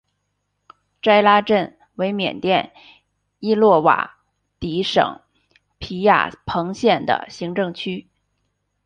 [1.03, 2.73] 斋拉镇为缅甸
[3.37, 4.17] 伊洛瓦
[4.59, 5.21] 底省
[5.77, 8.09] 皮亚朋县的行政区。